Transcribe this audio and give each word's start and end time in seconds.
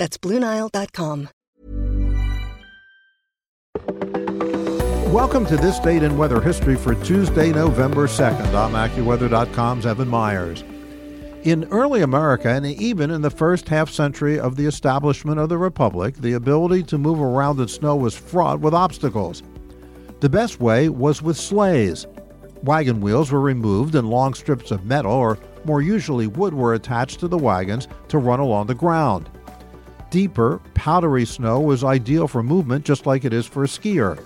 That's 0.00 0.16
BlueNile.com. 0.16 1.28
Welcome 5.12 5.44
to 5.44 5.58
this 5.58 5.78
date 5.80 6.02
in 6.02 6.16
weather 6.16 6.40
history 6.40 6.76
for 6.76 6.94
Tuesday, 7.04 7.52
November 7.52 8.06
2nd. 8.06 8.54
I'm 8.54 8.72
AccuWeather.com's 8.72 9.84
Evan 9.84 10.08
Myers. 10.08 10.64
In 11.42 11.64
early 11.70 12.00
America, 12.00 12.48
and 12.48 12.64
even 12.64 13.10
in 13.10 13.20
the 13.20 13.28
first 13.28 13.68
half 13.68 13.90
century 13.90 14.40
of 14.40 14.56
the 14.56 14.64
establishment 14.64 15.38
of 15.38 15.50
the 15.50 15.58
Republic, 15.58 16.14
the 16.14 16.32
ability 16.32 16.82
to 16.84 16.96
move 16.96 17.20
around 17.20 17.60
in 17.60 17.68
snow 17.68 17.94
was 17.94 18.14
fraught 18.14 18.60
with 18.60 18.72
obstacles. 18.72 19.42
The 20.20 20.30
best 20.30 20.60
way 20.60 20.88
was 20.88 21.20
with 21.20 21.36
sleighs. 21.36 22.06
Wagon 22.62 23.02
wheels 23.02 23.30
were 23.30 23.40
removed 23.42 23.94
and 23.94 24.08
long 24.08 24.32
strips 24.32 24.70
of 24.70 24.86
metal, 24.86 25.12
or 25.12 25.38
more 25.66 25.82
usually 25.82 26.26
wood, 26.26 26.54
were 26.54 26.72
attached 26.72 27.20
to 27.20 27.28
the 27.28 27.36
wagons 27.36 27.86
to 28.08 28.16
run 28.16 28.40
along 28.40 28.68
the 28.68 28.74
ground. 28.74 29.28
Deeper, 30.10 30.60
powdery 30.74 31.24
snow 31.24 31.60
was 31.60 31.84
ideal 31.84 32.26
for 32.26 32.42
movement 32.42 32.84
just 32.84 33.06
like 33.06 33.24
it 33.24 33.32
is 33.32 33.46
for 33.46 33.62
a 33.62 33.68
skier. 33.68 34.22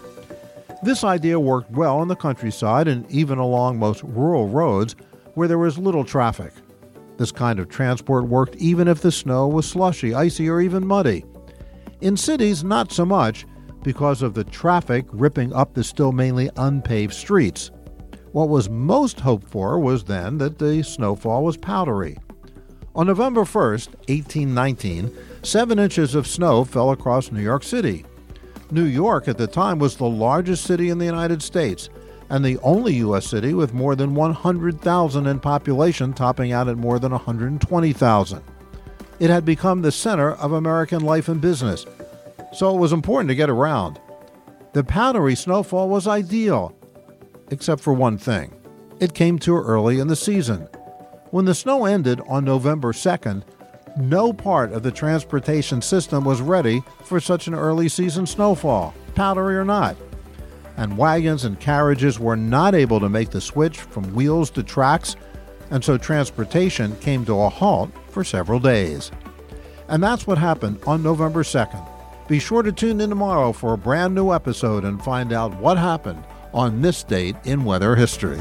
This 0.82 1.04
idea 1.04 1.38
worked 1.38 1.70
well 1.70 2.02
in 2.02 2.08
the 2.08 2.16
countryside 2.16 2.88
and 2.88 3.10
even 3.10 3.38
along 3.38 3.78
most 3.78 4.02
rural 4.02 4.48
roads 4.48 4.96
where 5.34 5.48
there 5.48 5.58
was 5.58 5.78
little 5.78 6.04
traffic. 6.04 6.52
This 7.16 7.30
kind 7.30 7.58
of 7.58 7.68
transport 7.68 8.24
worked 8.24 8.56
even 8.56 8.88
if 8.88 9.00
the 9.00 9.12
snow 9.12 9.46
was 9.46 9.68
slushy, 9.68 10.14
icy, 10.14 10.48
or 10.48 10.60
even 10.60 10.86
muddy. 10.86 11.24
In 12.00 12.16
cities, 12.16 12.64
not 12.64 12.90
so 12.90 13.04
much 13.04 13.46
because 13.82 14.22
of 14.22 14.34
the 14.34 14.44
traffic 14.44 15.04
ripping 15.12 15.52
up 15.52 15.74
the 15.74 15.84
still 15.84 16.12
mainly 16.12 16.50
unpaved 16.56 17.14
streets. 17.14 17.70
What 18.32 18.48
was 18.48 18.68
most 18.68 19.20
hoped 19.20 19.48
for 19.48 19.78
was 19.78 20.04
then 20.04 20.38
that 20.38 20.58
the 20.58 20.82
snowfall 20.82 21.44
was 21.44 21.56
powdery. 21.56 22.18
On 22.96 23.06
November 23.06 23.42
1st, 23.42 23.88
1819, 24.08 25.10
seven 25.44 25.78
inches 25.78 26.14
of 26.14 26.26
snow 26.26 26.64
fell 26.64 26.90
across 26.90 27.30
New 27.30 27.42
York 27.42 27.62
City. 27.62 28.04
New 28.70 28.84
York 28.84 29.28
at 29.28 29.38
the 29.38 29.46
time 29.46 29.78
was 29.78 29.96
the 29.96 30.04
largest 30.04 30.64
city 30.64 30.88
in 30.88 30.98
the 30.98 31.04
United 31.04 31.42
States 31.42 31.90
and 32.30 32.44
the 32.44 32.58
only 32.58 32.94
U.S. 32.94 33.26
city 33.26 33.52
with 33.52 33.74
more 33.74 33.94
than 33.94 34.14
100,000 34.14 35.26
in 35.26 35.40
population, 35.40 36.12
topping 36.12 36.52
out 36.52 36.68
at 36.68 36.78
more 36.78 36.98
than 36.98 37.12
120,000. 37.12 38.42
It 39.20 39.30
had 39.30 39.44
become 39.44 39.82
the 39.82 39.92
center 39.92 40.32
of 40.32 40.52
American 40.52 41.00
life 41.04 41.28
and 41.28 41.40
business, 41.40 41.86
so 42.52 42.74
it 42.74 42.78
was 42.78 42.92
important 42.92 43.28
to 43.28 43.34
get 43.34 43.50
around. 43.50 44.00
The 44.72 44.82
powdery 44.82 45.34
snowfall 45.34 45.88
was 45.88 46.08
ideal, 46.08 46.74
except 47.50 47.82
for 47.82 47.92
one 47.92 48.18
thing 48.18 48.52
it 49.00 49.14
came 49.14 49.38
too 49.38 49.56
early 49.56 50.00
in 50.00 50.08
the 50.08 50.16
season. 50.16 50.68
When 51.30 51.44
the 51.44 51.54
snow 51.54 51.84
ended 51.84 52.20
on 52.28 52.44
November 52.44 52.92
2nd, 52.92 53.42
no 53.96 54.32
part 54.32 54.72
of 54.72 54.82
the 54.82 54.90
transportation 54.90 55.80
system 55.80 56.24
was 56.24 56.40
ready 56.40 56.82
for 57.04 57.20
such 57.20 57.46
an 57.46 57.54
early 57.54 57.88
season 57.88 58.26
snowfall, 58.26 58.94
powdery 59.14 59.56
or 59.56 59.64
not. 59.64 59.96
And 60.76 60.98
wagons 60.98 61.44
and 61.44 61.60
carriages 61.60 62.18
were 62.18 62.36
not 62.36 62.74
able 62.74 62.98
to 63.00 63.08
make 63.08 63.30
the 63.30 63.40
switch 63.40 63.78
from 63.78 64.14
wheels 64.14 64.50
to 64.50 64.62
tracks, 64.62 65.16
and 65.70 65.84
so 65.84 65.96
transportation 65.96 66.96
came 66.96 67.24
to 67.26 67.40
a 67.40 67.48
halt 67.48 67.90
for 68.10 68.24
several 68.24 68.58
days. 68.58 69.10
And 69.88 70.02
that's 70.02 70.26
what 70.26 70.38
happened 70.38 70.80
on 70.86 71.02
November 71.02 71.42
2nd. 71.42 71.88
Be 72.26 72.38
sure 72.38 72.62
to 72.62 72.72
tune 72.72 73.00
in 73.00 73.10
tomorrow 73.10 73.52
for 73.52 73.74
a 73.74 73.78
brand 73.78 74.14
new 74.14 74.32
episode 74.32 74.84
and 74.84 75.02
find 75.02 75.32
out 75.32 75.54
what 75.60 75.76
happened 75.76 76.24
on 76.52 76.80
this 76.80 77.02
date 77.02 77.36
in 77.44 77.64
weather 77.64 77.94
history. 77.94 78.40